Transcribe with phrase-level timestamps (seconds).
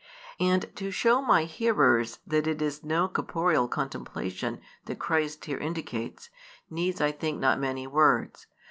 [0.39, 6.31] And to show my hearers that it is no corporeal contemplation that Christ here indicates,
[6.71, 8.47] needs I think not many words.